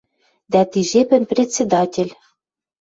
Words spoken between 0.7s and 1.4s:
ти жепӹн